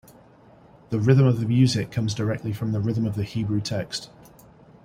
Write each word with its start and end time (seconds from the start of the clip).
The 0.89 0.97
rhythm 0.97 1.27
of 1.27 1.39
the 1.39 1.45
music 1.45 1.91
comes 1.91 2.15
directly 2.15 2.53
from 2.53 2.71
the 2.71 2.79
rhythm 2.79 3.05
of 3.05 3.13
the 3.13 3.21
Hebrew 3.23 3.61
text. 3.61 4.09